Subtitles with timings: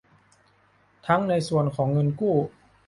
[1.07, 2.35] ทั้งในส่วนของเงินกู้